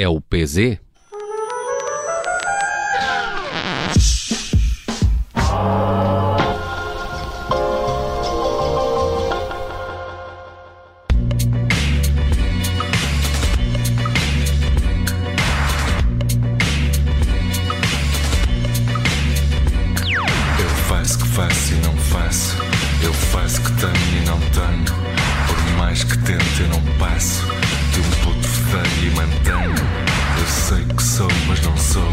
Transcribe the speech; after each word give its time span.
é 0.00 0.08
o 0.08 0.18
PZ? 0.18 0.78
Eu 23.02 23.14
faço 23.14 23.62
que 23.62 23.72
tenho 23.72 24.22
e 24.22 24.26
não 24.26 24.38
tenho. 24.38 24.84
Por 25.46 25.76
mais 25.78 26.04
que 26.04 26.18
tente, 26.18 26.60
eu 26.60 26.68
não 26.68 26.82
passo. 26.98 27.59
De 28.00 28.06
um 28.06 28.10
puto 28.24 28.48
feio 28.48 29.12
e 29.12 29.14
mantenho. 29.14 29.74
Eu 30.38 30.46
sei 30.46 30.82
que 30.84 31.02
sou, 31.02 31.28
mas 31.46 31.60
não 31.60 31.76
sou. 31.76 32.10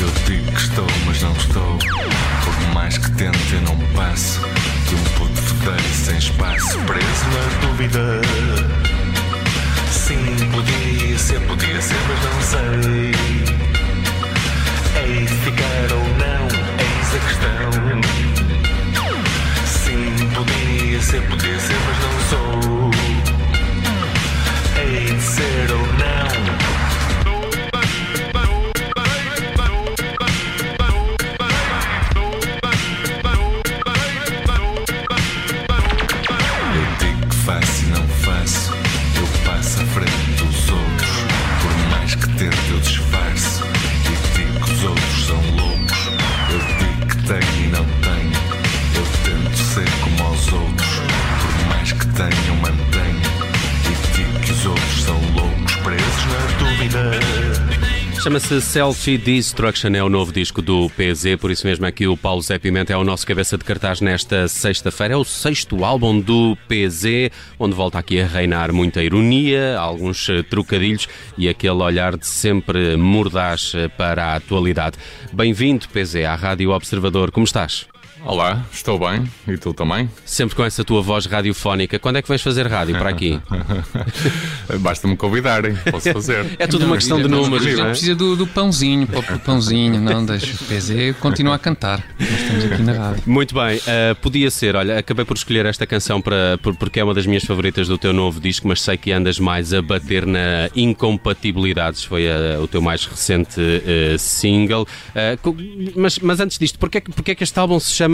Eu 0.00 0.10
digo 0.26 0.50
que 0.50 0.60
estou, 0.60 0.86
mas 1.06 1.22
não 1.22 1.32
estou. 1.36 1.78
Por 1.78 2.74
mais 2.74 2.98
que 2.98 3.08
tente, 3.12 3.54
eu 3.54 3.60
não 3.60 3.78
passo. 3.94 4.40
De 4.88 4.94
um 4.96 5.04
puto 5.16 5.40
feio 5.40 5.94
sem 5.94 6.18
espaço. 6.18 6.78
Preso 6.80 7.26
na 7.30 7.68
dúvida. 7.68 8.20
Sim, 9.92 10.50
podia 10.50 11.18
ser, 11.18 11.40
podia 11.46 11.63
Chama-se 58.24 58.58
Selfie 58.62 59.18
Destruction, 59.18 59.90
é 59.94 60.02
o 60.02 60.08
novo 60.08 60.32
disco 60.32 60.62
do 60.62 60.88
PZ, 60.88 61.36
por 61.38 61.50
isso 61.50 61.66
mesmo 61.66 61.84
aqui 61.84 62.06
o 62.06 62.16
Paulo 62.16 62.40
Zé 62.40 62.58
Pimenta 62.58 62.90
é 62.90 62.96
o 62.96 63.04
nosso 63.04 63.26
cabeça 63.26 63.58
de 63.58 63.64
cartaz 63.64 64.00
nesta 64.00 64.48
sexta-feira. 64.48 65.12
É 65.12 65.16
o 65.16 65.24
sexto 65.24 65.84
álbum 65.84 66.18
do 66.18 66.56
PZ, 66.66 67.30
onde 67.58 67.74
volta 67.74 67.98
aqui 67.98 68.18
a 68.18 68.26
reinar 68.26 68.72
muita 68.72 69.02
ironia, 69.02 69.78
alguns 69.78 70.26
eh, 70.30 70.42
trocadilhos 70.42 71.06
e 71.36 71.50
aquele 71.50 71.82
olhar 71.82 72.16
de 72.16 72.26
sempre 72.26 72.96
mordaz 72.96 73.72
eh, 73.74 73.88
para 73.88 74.24
a 74.24 74.36
atualidade. 74.36 74.96
Bem-vindo, 75.30 75.86
PZ, 75.88 76.24
à 76.24 76.34
Rádio 76.34 76.70
Observador. 76.70 77.30
Como 77.30 77.44
estás? 77.44 77.86
Olá, 78.26 78.64
estou 78.72 78.98
bem. 78.98 79.30
E 79.46 79.58
tu 79.58 79.74
também? 79.74 80.08
Sempre 80.24 80.56
com 80.56 80.64
essa 80.64 80.82
tua 80.82 81.02
voz 81.02 81.26
radiofónica. 81.26 81.98
Quando 81.98 82.16
é 82.16 82.22
que 82.22 82.28
vais 82.28 82.40
fazer 82.40 82.66
rádio 82.66 82.96
para 82.96 83.10
aqui? 83.10 83.38
Basta-me 84.80 85.14
convidarem, 85.14 85.74
posso 85.90 86.10
fazer. 86.10 86.56
É 86.58 86.66
tudo 86.66 86.86
uma 86.86 86.96
questão 86.96 87.20
de 87.20 87.28
números, 87.28 87.66
Já 87.66 87.76
não 87.76 87.84
é? 87.86 87.90
precisa 87.90 88.14
do, 88.14 88.34
do 88.34 88.46
pãozinho, 88.46 89.06
para 89.06 89.36
o 89.36 89.38
pãozinho, 89.38 90.00
não 90.00 90.24
deixa 90.24 90.46
o 90.54 90.56
PZ 90.66 91.16
continua 91.20 91.56
a 91.56 91.58
cantar. 91.58 92.02
Nós 92.18 92.30
estamos 92.30 92.64
aqui 92.64 92.82
na 92.82 92.92
rádio. 92.94 93.22
Muito 93.26 93.54
bem, 93.54 93.76
uh, 93.76 94.14
podia 94.22 94.50
ser, 94.50 94.74
olha, 94.74 94.98
acabei 94.98 95.26
por 95.26 95.36
escolher 95.36 95.66
esta 95.66 95.86
canção 95.86 96.22
para, 96.22 96.56
por- 96.62 96.74
porque 96.76 97.00
é 97.00 97.04
uma 97.04 97.12
das 97.12 97.26
minhas 97.26 97.44
favoritas 97.44 97.88
do 97.88 97.98
teu 97.98 98.14
novo 98.14 98.40
disco, 98.40 98.66
mas 98.66 98.80
sei 98.80 98.96
que 98.96 99.12
andas 99.12 99.38
mais 99.38 99.74
a 99.74 99.82
bater 99.82 100.24
na 100.24 100.70
Incompatibilidades, 100.74 102.02
foi 102.04 102.24
uh, 102.26 102.62
o 102.62 102.66
teu 102.66 102.80
mais 102.80 103.04
recente 103.04 103.60
uh, 103.60 104.18
single. 104.18 104.86
Uh, 105.10 105.54
mas, 105.94 106.18
mas 106.20 106.40
antes 106.40 106.58
disto, 106.58 106.78
porquê, 106.78 107.02
que- 107.02 107.12
porquê 107.12 107.34
que 107.34 107.44
este 107.44 107.58
álbum 107.58 107.78
se 107.78 107.92
chama 107.92 108.13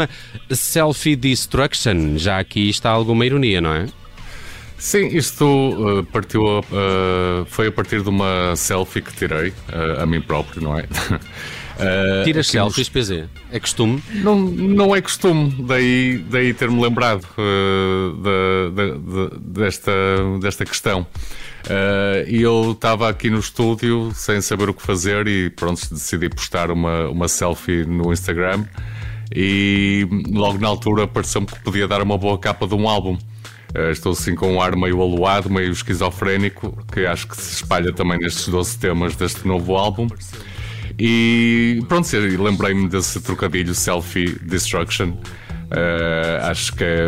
Selfie 0.50 1.16
Destruction? 1.16 2.16
Já 2.16 2.38
aqui 2.38 2.68
está 2.70 2.90
alguma 2.90 3.24
ironia, 3.26 3.60
não 3.60 3.72
é? 3.74 3.86
Sim, 4.78 5.08
isto 5.08 5.44
uh, 5.44 6.04
partiu 6.04 6.42
uh, 6.60 6.64
foi 7.46 7.66
a 7.66 7.72
partir 7.72 8.02
de 8.02 8.08
uma 8.08 8.54
selfie 8.56 9.02
que 9.02 9.12
tirei 9.14 9.48
uh, 9.50 10.00
a 10.02 10.06
mim 10.06 10.22
próprio, 10.22 10.62
não 10.62 10.78
é? 10.78 10.84
Uh, 10.84 12.24
Tiras 12.24 12.48
aqui 12.48 12.58
nos- 12.58 12.74
selfies, 12.74 12.88
PZ? 12.88 13.24
É 13.52 13.60
costume? 13.60 14.02
Não, 14.14 14.36
não 14.38 14.96
é 14.96 15.02
costume, 15.02 15.54
daí, 15.66 16.24
daí 16.30 16.54
ter-me 16.54 16.80
lembrado 16.80 17.26
da- 18.22 18.70
da- 18.74 18.94
da- 18.94 19.36
desta, 19.38 19.92
desta 20.40 20.64
questão. 20.64 21.06
E 22.26 22.40
eu 22.40 22.72
estava 22.72 23.06
aqui 23.08 23.28
no 23.28 23.38
estúdio 23.38 24.12
sem 24.14 24.40
saber 24.40 24.70
o 24.70 24.74
que 24.74 24.82
fazer 24.82 25.26
e 25.28 25.50
pronto, 25.50 25.80
decidi 25.92 26.30
postar 26.30 26.70
uma, 26.70 27.06
uma 27.10 27.28
selfie 27.28 27.84
no 27.84 28.10
Instagram 28.14 28.64
e 29.34 30.06
logo 30.30 30.58
na 30.58 30.68
altura 30.68 31.06
pareceu-me 31.06 31.46
que 31.46 31.60
podia 31.60 31.86
dar 31.86 32.02
uma 32.02 32.18
boa 32.18 32.38
capa 32.38 32.66
de 32.66 32.74
um 32.74 32.88
álbum. 32.88 33.16
Uh, 33.76 33.90
estou 33.90 34.12
assim 34.12 34.34
com 34.34 34.54
um 34.54 34.60
ar 34.60 34.74
meio 34.74 35.00
aluado, 35.00 35.48
meio 35.48 35.70
esquizofrénico, 35.70 36.76
que 36.92 37.06
acho 37.06 37.28
que 37.28 37.36
se 37.36 37.54
espalha 37.54 37.92
também 37.92 38.18
nestes 38.18 38.48
12 38.48 38.78
temas 38.78 39.14
deste 39.14 39.46
novo 39.46 39.76
álbum. 39.76 40.08
E 40.98 41.82
pronto, 41.88 42.08
lembrei-me 42.14 42.88
desse 42.88 43.20
trocadilho 43.20 43.74
Selfie 43.74 44.38
Destruction. 44.42 45.10
Uh, 45.10 46.42
acho 46.42 46.74
que 46.74 46.84
é. 46.84 47.00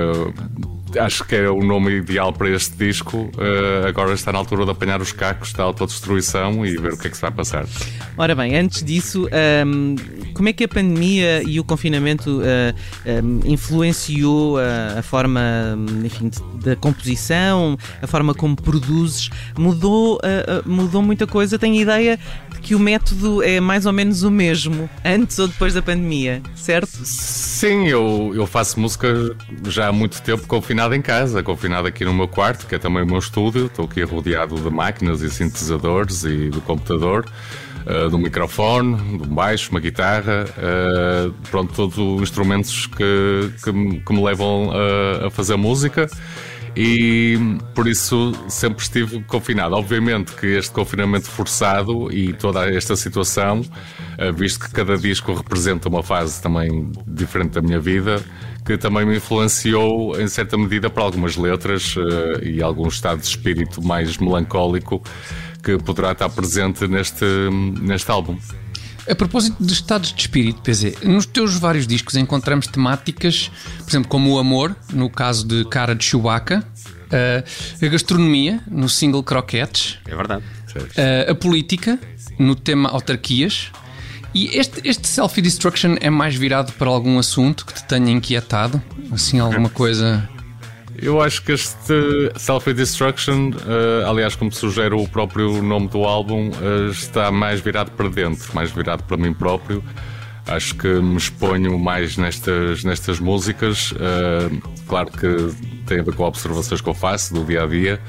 Acho 0.99 1.25
que 1.25 1.35
é 1.37 1.49
o 1.49 1.63
nome 1.63 1.99
ideal 1.99 2.33
para 2.33 2.51
este 2.51 2.77
disco. 2.77 3.31
Uh, 3.37 3.87
agora 3.87 4.13
está 4.13 4.33
na 4.33 4.39
altura 4.39 4.65
de 4.65 4.71
apanhar 4.71 5.01
os 5.01 5.13
cacos 5.13 5.53
da 5.53 5.63
autodestruição 5.65 6.65
e 6.67 6.77
ver 6.77 6.95
o 6.95 6.99
que 6.99 7.07
é 7.07 7.11
que 7.11 7.17
se 7.17 7.23
vai 7.23 7.31
passar. 7.31 7.67
Ora 8.17 8.35
bem, 8.35 8.57
antes 8.57 8.83
disso, 8.83 9.27
hum, 9.67 9.97
como 10.35 10.49
é 10.49 10.53
que 10.53 10.65
a 10.65 10.69
pandemia 10.69 11.43
e 11.45 11.59
o 11.59 11.65
confinamento 11.65 12.43
ah, 12.45 12.75
hum, 13.23 13.41
influenciou 13.45 14.59
a, 14.59 14.99
a 14.99 15.03
forma, 15.03 15.41
enfim, 16.05 16.31
da 16.63 16.77
composição, 16.77 17.79
a 18.03 18.07
forma 18.07 18.35
como 18.35 18.55
produzes? 18.55 19.31
Mudou, 19.57 20.21
ah, 20.23 20.63
mudou 20.67 21.01
muita 21.03 21.27
coisa? 21.27 21.59
Tenho 21.59 21.75
a 21.79 21.83
ideia 21.83 22.21
de 22.51 22.61
que 22.61 22.75
o 22.75 22.79
método 22.79 23.43
é 23.43 23.61
mais 23.61 23.87
ou 23.87 23.93
menos 23.93 24.23
o 24.23 24.31
mesmo, 24.31 24.89
antes 25.05 25.39
ou 25.39 25.49
depois 25.49 25.73
da 25.75 25.83
pandemia, 25.83 26.43
certo? 26.55 26.91
Sim, 27.05 27.89
eu, 27.89 28.33
eu 28.35 28.47
faço 28.47 28.79
música 28.79 29.37
já 29.69 29.89
há 29.89 29.93
muito 29.93 30.21
tempo 30.23 30.47
confinado 30.47 30.82
em 30.91 31.01
casa, 31.01 31.43
confinado 31.43 31.87
aqui 31.87 32.05
no 32.05 32.13
meu 32.13 32.27
quarto, 32.27 32.67
que 32.67 32.75
é 32.75 32.79
também 32.79 33.05
o 33.05 33.07
meu 33.07 33.19
estúdio. 33.19 33.67
Estou 33.67 33.85
aqui 33.85 34.03
rodeado 34.03 34.57
de 34.57 34.69
máquinas 34.69 35.23
e 35.23 35.31
sintetizadores 35.31 36.25
e 36.25 36.51
do 36.51 36.61
computador, 36.61 37.25
uh, 37.87 38.11
do 38.11 38.19
microfone, 38.19 39.19
de 39.19 39.29
um 39.29 39.35
baixo, 39.35 39.71
uma 39.71 39.79
guitarra, 39.79 40.45
uh, 40.59 41.33
pronto, 41.51 41.73
todos 41.73 41.97
os 41.97 42.23
instrumentos 42.23 42.87
que, 42.87 43.53
que, 43.63 44.01
que 44.01 44.13
me 44.13 44.23
levam 44.23 44.73
a, 44.73 45.29
a 45.29 45.31
fazer 45.31 45.57
música. 45.57 46.09
E 46.75 47.39
por 47.75 47.87
isso 47.87 48.33
sempre 48.49 48.83
estive 48.83 49.23
confinado. 49.25 49.75
Obviamente 49.75 50.35
que 50.35 50.47
este 50.47 50.73
confinamento 50.73 51.29
forçado 51.29 52.11
e 52.11 52.33
toda 52.33 52.71
esta 52.73 52.97
situação, 52.97 53.63
eh, 54.17 54.33
visto 54.33 54.61
que 54.61 54.71
cada 54.71 54.97
disco 54.97 55.35
representa 55.35 55.89
uma 55.89 56.03
fase 56.03 56.41
também 56.41 56.91
diferente 57.07 57.51
da 57.51 57.61
minha 57.61 57.79
vida, 57.79 58.25
que 58.65 58.79
também 58.79 59.05
me 59.05 59.17
influenciou 59.17 60.19
em 60.19 60.27
certa 60.29 60.57
medida 60.57 60.89
para 60.89 61.03
algumas 61.03 61.37
letras 61.37 61.95
eh, 61.99 62.49
e 62.49 62.63
algum 62.63 62.89
estado 62.89 63.21
de 63.21 63.27
espírito 63.27 63.83
mais 63.83 64.17
melancólico 64.17 65.03
que 65.63 65.77
poderá 65.77 66.13
estar 66.13 66.31
presente 66.31 66.89
neste, 66.89 67.25
neste 67.81 68.11
álbum. 68.11 68.39
A 69.11 69.15
propósito 69.15 69.57
de 69.63 69.73
estados 69.73 70.13
de 70.13 70.21
espírito, 70.21 70.63
PZ, 70.63 71.03
nos 71.03 71.27
teus 71.27 71.59
vários 71.59 71.87
discos 71.87 72.15
encontramos 72.15 72.67
temáticas, 72.69 73.51
por 73.79 73.89
exemplo, 73.89 74.09
como 74.09 74.33
o 74.35 74.39
amor, 74.39 74.77
no 74.93 75.11
caso 75.11 75.45
de 75.47 75.65
Cara 75.65 75.95
de 75.95 76.05
Chewbacca, 76.05 76.65
eh, 77.11 77.45
a 77.83 77.87
gastronomia, 77.89 78.61
no 78.71 78.89
single 78.89 79.23
Croquetes, 79.25 79.99
É 80.07 80.15
verdade. 80.15 80.45
eh, 80.97 81.27
a 81.31 81.35
política, 81.35 81.99
no 82.39 82.55
tema 82.55 82.89
autarquias. 82.91 83.71
E 84.35 84.57
este, 84.57 84.81
este 84.89 85.07
Selfie 85.09 85.43
Destruction 85.43 85.97
é 86.01 86.09
mais 86.09 86.35
virado 86.35 86.73
para 86.73 86.89
algum 86.89 87.19
assunto 87.19 87.67
que 87.67 87.75
te 87.75 87.85
tenha 87.85 88.11
inquietado? 88.11 88.81
Assim, 89.11 89.39
alguma 89.41 89.69
coisa. 89.69 90.27
Eu 90.97 91.21
acho 91.21 91.43
que 91.43 91.53
este 91.53 92.31
Selfie 92.37 92.75
Destruction, 92.75 93.51
eh, 93.67 94.05
aliás, 94.07 94.35
como 94.35 94.53
sugere 94.53 94.95
o 94.95 95.09
próprio 95.09 95.63
nome 95.63 95.89
do 95.89 96.05
álbum, 96.05 96.51
eh, 96.51 96.91
está 96.91 97.31
mais 97.31 97.61
virado 97.61 97.91
para 97.93 98.09
dentro, 98.09 98.55
mais 98.55 98.71
virado 98.71 99.03
para 99.05 99.17
mim 99.17 99.33
próprio. 99.33 99.83
Acho 100.47 100.75
que 100.75 100.89
me 100.89 101.17
exponho 101.17 101.79
mais 101.79 102.17
nestas, 102.17 102.85
nestas 102.85 103.21
músicas. 103.21 103.95
eh, 103.99 104.51
claro 104.87 105.11
que 105.11 105.73
tem 105.87 106.01
a 106.01 106.03
ver 106.03 106.15
com 106.15 106.25
observações 106.25 106.81
que 106.81 106.89
eu 106.89 106.95
faço 106.95 107.33
do 107.35 107.45
dia 107.45 107.63
a 107.63 107.67
dia, 107.67 108.01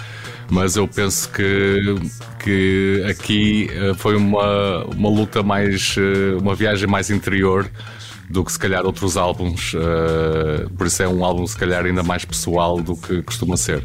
mas 0.50 0.76
eu 0.76 0.88
penso 0.88 1.30
que, 1.30 1.96
que 2.44 3.04
aqui 3.10 3.70
uh, 3.72 3.96
foi 3.96 4.16
uma, 4.16 4.84
uma 4.86 5.10
luta 5.10 5.42
mais, 5.42 5.96
uh, 5.98 6.38
uma 6.40 6.56
viagem 6.56 6.88
mais 6.88 7.10
interior 7.10 7.70
do 8.30 8.44
que 8.44 8.52
se 8.52 8.60
calhar 8.60 8.86
outros 8.86 9.18
álbuns, 9.18 9.76
por 10.78 10.88
isso 10.88 11.04
é 11.04 11.08
um 11.08 11.24
álbum 11.24 11.46
se 11.46 11.58
calhar 11.58 11.86
ainda 11.86 12.04
mais 12.04 12.26
pessoal 12.26 12.82
do 12.82 12.96
que 12.96 13.22
costuma 13.22 13.58
ser. 13.58 13.84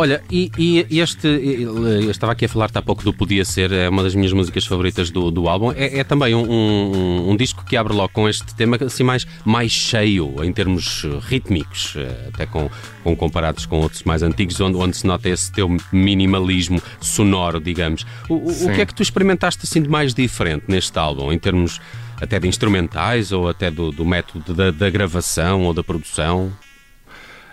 Olha, 0.00 0.22
e, 0.30 0.52
e 0.56 1.00
este, 1.00 1.26
eu 1.26 2.08
estava 2.08 2.30
aqui 2.30 2.44
a 2.44 2.48
falar 2.48 2.70
há 2.72 2.80
pouco 2.80 3.02
do 3.02 3.12
Podia 3.12 3.44
Ser, 3.44 3.72
é 3.72 3.88
uma 3.88 4.04
das 4.04 4.14
minhas 4.14 4.32
músicas 4.32 4.64
favoritas 4.64 5.10
do, 5.10 5.28
do 5.28 5.48
álbum. 5.48 5.72
É, 5.72 5.98
é 5.98 6.04
também 6.04 6.36
um, 6.36 6.48
um, 6.48 7.30
um, 7.30 7.36
disco 7.36 7.64
que 7.64 7.76
abre 7.76 7.92
logo 7.92 8.10
com 8.12 8.28
este 8.28 8.54
tema 8.54 8.78
assim 8.80 9.02
mais, 9.02 9.26
mais 9.44 9.72
cheio 9.72 10.32
em 10.44 10.52
termos 10.52 11.04
rítmicos, 11.22 11.94
eh, 11.96 12.28
até 12.32 12.46
com, 12.46 12.70
com 13.02 13.16
comparados 13.16 13.66
com 13.66 13.80
outros 13.80 14.04
mais 14.04 14.22
antigos, 14.22 14.60
onde, 14.60 14.76
onde 14.76 14.96
se 14.96 15.04
nota 15.04 15.28
esse 15.28 15.50
teu 15.50 15.68
minimalismo 15.92 16.80
sonoro, 17.00 17.58
digamos. 17.58 18.06
O, 18.28 18.36
o 18.36 18.72
que 18.72 18.80
é 18.80 18.86
que 18.86 18.94
tu 18.94 19.02
experimentaste 19.02 19.62
assim 19.64 19.82
de 19.82 19.88
mais 19.88 20.14
diferente 20.14 20.66
neste 20.68 20.96
álbum, 20.96 21.32
em 21.32 21.38
termos 21.40 21.80
até 22.20 22.38
de 22.38 22.48
instrumentais 22.48 23.32
ou 23.32 23.48
até 23.48 23.70
do, 23.70 23.90
do 23.90 24.04
método 24.04 24.54
da, 24.54 24.70
da 24.70 24.90
gravação 24.90 25.62
ou 25.62 25.74
da 25.74 25.82
produção? 25.82 26.52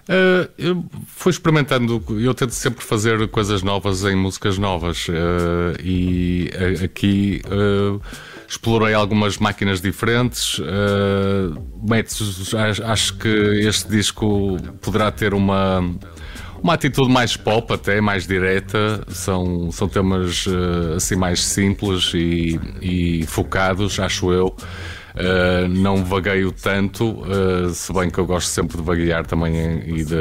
Uh, 0.07 0.47
eu 0.55 0.85
fui 1.07 1.31
experimentando, 1.31 2.03
eu 2.19 2.31
tento 2.35 2.51
sempre 2.51 2.85
fazer 2.85 3.27
coisas 3.29 3.63
novas 3.63 4.03
em 4.05 4.15
músicas 4.15 4.55
novas 4.59 5.07
uh, 5.07 5.81
e 5.83 6.47
aqui 6.83 7.41
uh, 7.47 7.99
explorei 8.47 8.93
algumas 8.93 9.39
máquinas 9.39 9.81
diferentes. 9.81 10.61
métodos, 11.81 12.53
acho 12.53 13.17
que 13.17 13.27
este 13.27 13.89
disco 13.89 14.57
poderá 14.79 15.11
ter 15.11 15.33
uma, 15.33 15.83
uma 16.65 16.73
atitude 16.73 17.13
mais 17.13 17.37
pop, 17.37 17.71
até 17.71 18.01
mais 18.01 18.25
direta. 18.25 19.05
São, 19.09 19.71
são 19.71 19.87
temas 19.87 20.45
assim 20.95 21.15
mais 21.15 21.43
simples 21.43 22.11
e, 22.15 22.59
e 22.81 23.25
focados, 23.27 23.99
acho 23.99 24.31
eu. 24.31 24.47
Uh, 24.47 25.67
não 25.69 26.03
vagueio 26.03 26.51
tanto, 26.51 27.21
uh, 27.21 27.69
se 27.69 27.93
bem 27.93 28.09
que 28.09 28.17
eu 28.17 28.25
gosto 28.25 28.47
sempre 28.47 28.75
de 28.77 28.83
vaguear 28.83 29.25
também 29.25 29.81
e 29.85 30.03
de, 30.03 30.15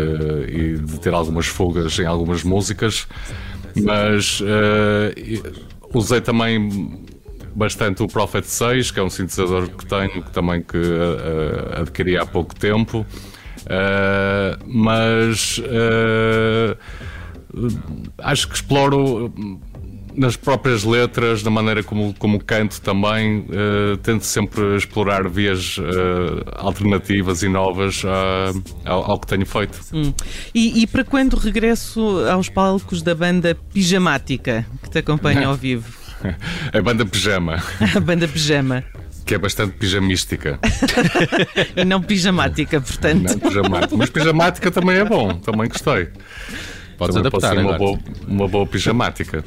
e 0.47 0.79
de 0.79 1.01
ter 1.01 1.13
algumas 1.13 1.47
fugas 1.47 1.99
em 1.99 2.07
algumas 2.07 2.45
músicas, 2.45 3.09
mas 3.83 4.41
uh, 4.41 4.45
usei 5.93 6.21
também 6.21 7.03
bastante 7.57 8.05
o 8.05 8.07
Prophet 8.07 8.47
6, 8.47 8.93
que 8.93 9.01
é 9.01 9.03
um 9.03 9.11
sintetizador 9.11 9.69
que 9.69 9.87
tenho, 9.87 10.23
que 10.23 10.31
também 10.31 10.63
que 10.63 10.79
adquiri 11.81 12.17
há 12.17 12.27
pouco 12.27 12.55
tempo. 12.55 13.05
Mas 14.67 15.61
acho 18.19 18.49
que 18.49 18.55
exploro 18.55 19.33
nas 20.17 20.37
próprias 20.37 20.85
letras, 20.85 21.43
na 21.43 21.51
maneira 21.51 21.83
como, 21.83 22.15
como 22.15 22.43
canto 22.43 22.81
também, 22.81 23.41
uh, 23.41 23.97
tento 23.99 24.25
sempre 24.25 24.77
explorar 24.77 25.29
vias 25.29 25.77
uh, 25.79 25.83
alternativas 26.57 27.43
e 27.43 27.49
novas 27.49 28.03
uh, 28.05 28.63
ao, 28.85 29.11
ao, 29.11 29.19
que 29.19 29.27
tenho 29.27 29.47
feito. 29.47 29.81
Hum. 29.93 30.15
E, 30.55 30.83
e, 30.83 30.87
para 30.87 31.05
quando 31.05 31.35
regresso 31.35 32.25
aos 32.29 32.49
palcos 32.49 33.03
da 33.03 33.15
banda 33.15 33.57
Pijamática, 33.73 34.65
que 34.83 34.91
te 34.91 34.99
acompanha 34.99 35.49
ao 35.49 35.55
vivo? 35.57 35.93
A 36.73 36.81
banda 36.81 37.05
Pijama. 37.05 37.63
A 37.95 38.01
banda 38.01 38.27
Pijama. 38.27 38.85
Que 39.25 39.35
é 39.35 39.39
bastante 39.39 39.73
pijamística. 39.77 40.59
e 41.77 41.85
não 41.85 42.03
pijamática, 42.03 42.81
portanto. 42.81 43.23
Não 43.23 43.39
pijamática. 43.39 43.97
Mas 43.97 44.11
pijamática 44.11 44.71
também 44.71 44.97
é 44.99 45.05
bom, 45.05 45.35
também 45.35 45.69
gostei. 45.69 46.09
Podes 46.99 47.15
também 47.15 47.29
adaptar, 47.29 47.31
pode 47.31 47.61
ser 47.61 47.67
uma 47.67 47.79
boa, 47.79 47.99
uma 48.27 48.49
boa 48.49 48.67
pijamática. 48.67 49.45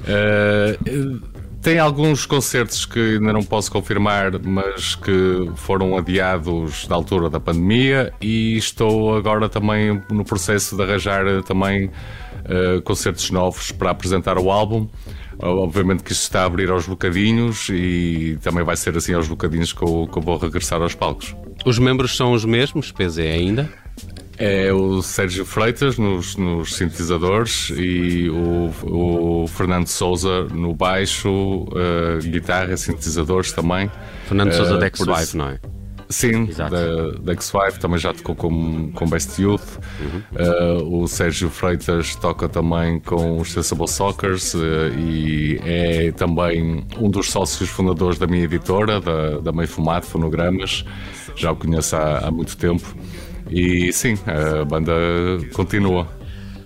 Uh, 0.00 1.20
tem 1.62 1.78
alguns 1.78 2.24
concertos 2.24 2.86
que 2.86 3.16
ainda 3.16 3.34
não 3.34 3.42
posso 3.42 3.70
confirmar, 3.70 4.32
mas 4.42 4.94
que 4.94 5.50
foram 5.56 5.96
adiados 5.96 6.86
da 6.86 6.94
altura 6.94 7.28
da 7.28 7.38
pandemia 7.38 8.14
e 8.18 8.56
estou 8.56 9.14
agora 9.14 9.46
também 9.46 10.02
no 10.10 10.24
processo 10.24 10.74
de 10.74 10.82
arranjar 10.82 11.42
também 11.42 11.86
uh, 11.86 12.80
concertos 12.82 13.30
novos 13.30 13.70
para 13.72 13.90
apresentar 13.90 14.38
o 14.38 14.50
álbum. 14.50 14.88
Obviamente 15.42 16.02
que 16.02 16.12
isto 16.12 16.22
está 16.22 16.42
a 16.42 16.44
abrir 16.44 16.70
aos 16.70 16.86
bocadinhos 16.86 17.68
e 17.70 18.38
também 18.42 18.64
vai 18.64 18.76
ser 18.76 18.96
assim 18.96 19.14
aos 19.14 19.28
bocadinhos 19.28 19.72
que 19.72 19.82
eu, 19.82 20.08
que 20.10 20.18
eu 20.18 20.22
vou 20.22 20.36
regressar 20.36 20.80
aos 20.82 20.94
palcos. 20.94 21.34
Os 21.64 21.78
membros 21.78 22.16
são 22.16 22.32
os 22.32 22.44
mesmos, 22.44 22.92
PZ 22.92 23.18
ainda? 23.18 23.68
é 24.40 24.72
o 24.72 25.02
Sérgio 25.02 25.44
Freitas 25.44 25.98
nos, 25.98 26.34
nos 26.34 26.74
sintetizadores 26.74 27.70
e 27.76 28.30
o, 28.30 29.42
o, 29.42 29.46
Fernando 29.46 29.86
Souza 29.86 30.44
no 30.44 30.72
baixo, 30.74 31.28
uh, 31.28 32.18
guitarra, 32.22 32.74
sintetizadores 32.78 33.52
também. 33.52 33.90
Fernando 34.26 34.52
Souza 34.54 34.76
uh, 34.76 34.78
da 34.78 34.86
X-Wife, 34.86 35.36
não 35.36 35.50
é? 35.50 35.60
Sim, 36.10 36.48
Exato. 36.48 36.72
da, 36.72 37.12
da 37.22 37.32
X-Wife 37.32 37.78
também 37.78 37.98
já 37.98 38.12
tocou 38.12 38.34
com, 38.34 38.90
com 38.90 39.08
Best 39.08 39.40
Youth. 39.40 39.78
Uhum. 40.00 40.22
Uh, 40.34 41.02
o 41.02 41.08
Sérgio 41.08 41.48
Freitas 41.48 42.16
toca 42.16 42.48
também 42.48 42.98
com 42.98 43.38
os 43.38 43.52
Sensible 43.52 43.86
Soccers 43.86 44.54
uh, 44.54 44.58
e 44.98 45.60
é 45.64 46.10
também 46.10 46.84
um 46.98 47.08
dos 47.08 47.30
sócios 47.30 47.70
fundadores 47.70 48.18
da 48.18 48.26
minha 48.26 48.42
editora, 48.42 49.00
da, 49.00 49.38
da 49.38 49.52
Meio 49.52 49.68
Fumado 49.68 50.04
Fonogramas. 50.04 50.84
Já 51.36 51.52
o 51.52 51.56
conheço 51.56 51.94
há, 51.94 52.26
há 52.26 52.30
muito 52.30 52.56
tempo. 52.56 52.84
E 53.48 53.92
sim, 53.92 54.18
a 54.26 54.64
banda 54.64 54.92
continua. 55.52 56.08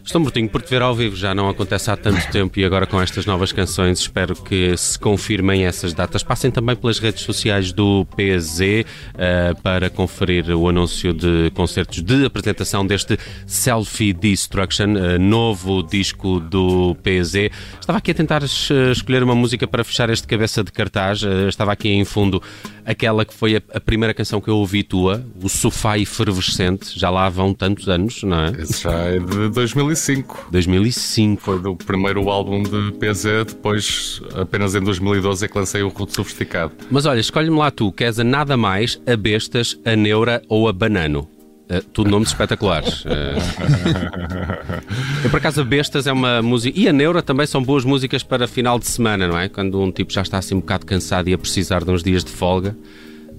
Estou 0.05 0.21
mortinho 0.21 0.51
por 0.51 0.61
te 0.61 0.69
ver 0.69 0.83
ao 0.83 0.95
vivo, 0.95 1.17
já 1.17 1.35
não 1.35 1.49
acontece 1.49 1.91
há 1.91 1.97
tanto 1.97 2.31
tempo 2.31 2.61
e 2.61 2.65
agora 2.65 2.87
com 2.87 3.01
estas 3.01 3.25
novas 3.25 3.53
canções 3.53 4.01
espero 4.01 4.37
que 4.37 4.77
se 4.77 4.99
confirmem 4.99 5.65
essas 5.65 5.95
datas. 5.95 6.23
Passem 6.23 6.51
também 6.51 6.77
pelas 6.77 6.99
redes 6.99 7.23
sociais 7.23 7.73
do 7.73 8.07
PZ 8.15 8.61
uh, 8.61 9.63
para 9.63 9.89
conferir 9.89 10.51
o 10.51 10.69
anúncio 10.69 11.15
de 11.15 11.51
concertos 11.55 12.03
de 12.03 12.27
apresentação 12.27 12.87
deste 12.87 13.19
Selfie 13.47 14.13
Destruction, 14.13 14.95
uh, 14.95 15.19
novo 15.19 15.83
disco 15.83 16.39
do 16.39 16.95
PZ. 16.97 17.51
Estava 17.81 17.97
aqui 17.97 18.11
a 18.11 18.15
tentar 18.15 18.43
escolher 18.43 19.23
uma 19.23 19.35
música 19.35 19.67
para 19.67 19.83
fechar 19.83 20.11
este 20.11 20.29
cabeça 20.29 20.63
de 20.63 20.71
cartaz, 20.71 21.23
uh, 21.23 21.49
estava 21.49 21.73
aqui 21.73 21.89
em 21.89 22.05
fundo 22.05 22.43
aquela 22.85 23.25
que 23.25 23.35
foi 23.35 23.57
a, 23.57 23.63
a, 23.75 23.81
primeira 23.81 24.15
canção 24.15 24.41
que 24.41 24.49
eu 24.49 24.57
ouvi 24.57 24.83
tua, 24.83 25.25
o 25.43 25.49
Sofá 25.49 25.99
Efervescente, 25.99 26.99
já 26.99 27.11
lá 27.11 27.29
vão 27.29 27.55
tantos 27.55 27.89
anos, 27.89 28.23
não 28.23 28.45
é? 28.45 28.53
Esse 28.59 28.83
já 28.83 28.93
é 28.93 29.19
de 29.19 29.49
2005. 29.51 30.49
2005. 30.51 31.43
Foi 31.43 31.61
do 31.61 31.77
primeiro 31.77 32.29
álbum 32.29 32.63
de 32.63 32.93
PZ, 32.93 33.55
depois 33.55 34.21
apenas 34.35 34.75
em 34.75 34.81
2012 34.81 35.45
é 35.45 35.49
que 35.49 35.59
lancei 35.59 35.83
o 35.83 35.89
Ruto 35.89 36.15
Sofisticado. 36.15 36.73
Mas 36.91 37.07
olha, 37.07 37.21
escolhe-me 37.21 37.57
lá 37.57 37.71
tu, 37.71 37.93
queres 37.93 38.19
a 38.19 38.25
nada 38.25 38.57
mais, 38.57 39.01
a 39.07 39.17
bestas, 39.17 39.79
a 39.85 39.97
neura 39.97 40.43
ou 40.49 40.69
a 40.69 40.73
banano? 40.73 41.34
Uh, 41.65 41.83
tudo 41.93 42.11
nomes 42.11 42.29
espetaculares. 42.29 43.05
Uh... 43.05 43.09
Eu, 45.25 45.31
por 45.31 45.39
acaso, 45.39 45.63
a 45.63 45.65
Bestas 45.65 46.07
é 46.07 46.13
uma 46.13 46.43
música. 46.43 46.79
E 46.79 46.89
a 46.89 46.93
Neura 46.93 47.23
também 47.23 47.47
são 47.47 47.63
boas 47.63 47.85
músicas 47.85 48.23
para 48.23 48.47
final 48.47 48.79
de 48.79 48.87
semana, 48.87 49.27
não 49.27 49.39
é? 49.39 49.49
Quando 49.49 49.81
um 49.81 49.91
tipo 49.91 50.13
já 50.13 50.23
está 50.23 50.39
assim 50.39 50.55
um 50.55 50.61
bocado 50.61 50.85
cansado 50.85 51.29
e 51.29 51.33
a 51.33 51.39
precisar 51.39 51.83
de 51.83 51.91
uns 51.91 52.03
dias 52.03 52.23
de 52.23 52.31
folga. 52.31 52.77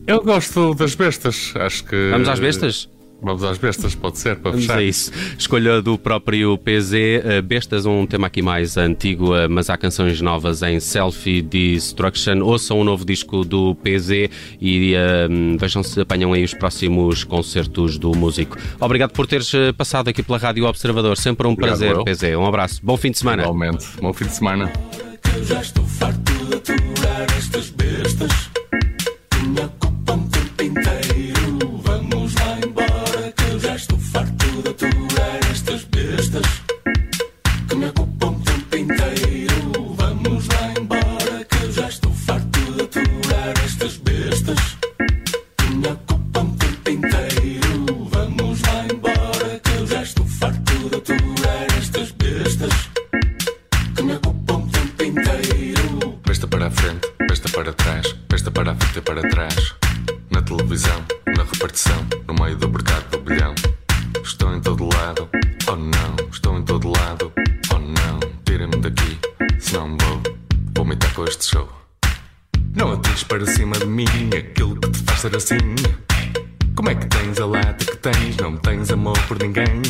Eu 0.08 0.24
gosto 0.24 0.74
das 0.74 0.96
bestas, 0.96 1.54
acho 1.56 1.84
que. 1.84 2.10
Vamos 2.12 2.28
às 2.28 2.40
bestas? 2.40 2.90
Vamos 3.26 3.44
às 3.44 3.58
bestas, 3.58 3.96
pode 3.96 4.20
ser, 4.20 4.36
para 4.36 4.52
Vamos 4.52 4.68
fechar. 4.68 4.78
a 4.78 4.84
isso. 4.84 5.12
Escolha 5.36 5.82
do 5.82 5.98
próprio 5.98 6.56
PZ. 6.60 6.94
Uh, 6.94 7.42
bestas, 7.42 7.84
um 7.88 8.06
tema 8.06 8.28
aqui 8.28 8.40
mais 8.40 8.78
antigo, 8.78 9.34
uh, 9.34 9.50
mas 9.50 9.68
há 9.68 9.76
canções 9.76 10.22
novas 10.22 10.62
em 10.62 10.80
Selfie 10.80 11.42
Destruction. 11.42 12.44
Ouçam 12.44 12.78
o 12.78 12.82
um 12.82 12.84
novo 12.84 13.04
disco 13.04 13.44
do 13.44 13.74
PZ 13.76 14.30
e 14.62 14.94
uh, 14.94 15.58
vejam 15.58 15.82
se 15.82 16.00
apanham 16.00 16.34
aí 16.34 16.44
os 16.44 16.54
próximos 16.54 17.24
concertos 17.24 17.98
do 17.98 18.16
músico. 18.16 18.60
Obrigado 18.80 19.12
por 19.12 19.26
teres 19.26 19.52
passado 19.76 20.08
aqui 20.08 20.22
pela 20.22 20.38
Rádio 20.38 20.64
Observador. 20.66 21.18
Sempre 21.18 21.48
um 21.48 21.54
Obrigado, 21.54 21.80
prazer, 21.80 21.96
eu. 21.96 22.04
PZ. 22.06 22.24
Um 22.38 22.46
abraço. 22.46 22.80
Bom 22.84 22.96
fim 22.96 23.10
de 23.10 23.18
semana. 23.18 23.42
Igualmente. 23.42 23.88
Bom 24.00 24.14
fim 24.14 24.26
de 24.26 24.36
semana. 24.36 24.72
Já 25.48 25.62
estou 25.62 25.84
farto 25.84 26.32
de 26.46 26.56
aturar 26.56 27.26
estas 27.36 27.72
bestas. 27.72 28.55
Ser 75.26 75.36
assim. 75.38 75.76
Como 76.76 76.90
é 76.90 76.96
que 76.96 77.08
tens 77.08 77.40
a 77.40 77.46
lata 77.48 77.84
que 77.84 77.98
tens? 77.98 78.38
Não 78.38 78.56
tens 78.58 78.92
amor 78.92 79.18
por 79.28 79.40
ninguém. 79.42 79.82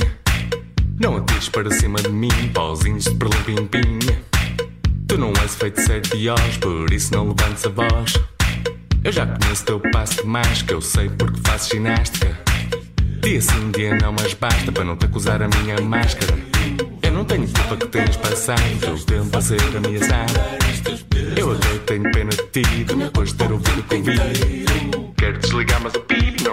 Não 0.97 1.17
atires 1.17 1.49
para 1.49 1.69
cima 1.71 2.01
de 2.01 2.09
mim, 2.09 2.29
pauzinhos 2.53 3.03
de 3.03 3.15
perlim-pim-pim. 3.15 3.99
Tu 5.07 5.17
não 5.17 5.33
és 5.41 5.55
feito 5.55 5.81
sete 5.81 6.17
dias, 6.17 6.57
por 6.57 6.91
isso 6.93 7.13
não 7.13 7.27
levantes 7.29 7.65
a 7.65 7.69
voz. 7.69 8.13
Eu 9.03 9.11
já 9.11 9.25
conheço 9.25 9.65
teu 9.65 9.79
passo 9.91 10.21
de 10.21 10.27
mais, 10.27 10.61
que 10.61 10.73
eu 10.73 10.81
sei 10.81 11.09
porque 11.09 11.39
faço 11.45 11.71
ginástica. 11.75 12.39
Dia 13.21 13.41
sim, 13.41 13.71
dia 13.71 13.95
não, 13.95 14.13
mas 14.13 14.33
basta 14.33 14.71
para 14.71 14.85
não 14.85 14.95
te 14.95 15.05
acusar 15.05 15.41
a 15.41 15.49
minha 15.49 15.81
máscara. 15.81 16.33
Tenho 17.35 17.49
culpa 17.49 17.75
que 17.75 17.87
tenhas 17.87 18.15
passado 18.15 18.79
teu 18.79 18.97
tempo 18.97 19.37
a 19.37 19.41
ser 19.41 19.59
ameaçado. 19.75 20.33
Eu 21.35 21.51
até 21.51 21.77
tenho 21.79 22.09
pena 22.13 22.29
de 22.29 22.43
ti, 22.43 22.85
depois 22.85 23.31
de 23.31 23.35
ter 23.35 23.51
ouvido 23.51 23.79
o 23.79 23.83
convite. 23.83 24.65
Quero 25.17 25.37
desligar, 25.39 25.81
mas 25.83 25.93
o 25.95 25.99
pipe 25.99 26.44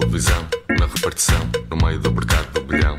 televisão, 0.00 0.48
na 0.70 0.86
repartição, 0.86 1.50
no 1.70 1.76
meio 1.76 2.00
do 2.00 2.10
mercado 2.12 2.50
do 2.52 2.62
bilhão. 2.62 2.96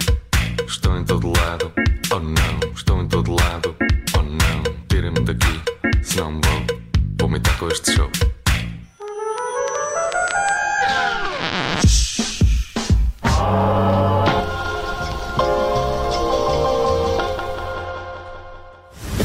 Estou 0.68 0.96
em 0.96 1.04
todo 1.04 1.34
lado, 1.36 1.74
oh 2.12 2.20
não, 2.20 2.72
estou 2.72 3.02
em 3.02 3.08
todo 3.08 3.32
lado, 3.34 3.76
oh 4.16 4.22
não. 4.22 4.64
Tirem-me 4.88 5.20
daqui, 5.22 6.04
se 6.04 6.18
não 6.18 6.40
vou, 6.40 6.68
vou 7.20 7.30
me 7.30 7.40
com 7.58 7.68
este 7.70 7.94
show. 7.94 8.10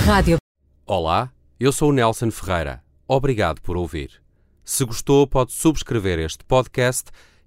Rádio 0.06 0.38
Olá, 0.86 1.30
eu 1.60 1.70
sou 1.70 1.90
o 1.90 1.92
Nelson 1.92 2.30
Ferreira. 2.30 2.82
Obrigado 3.06 3.60
por 3.60 3.76
ouvir. 3.76 4.22
Se 4.64 4.86
gostou, 4.86 5.26
pode 5.26 5.52
subscrever 5.52 6.18
este 6.18 6.42
podcast 6.46 7.10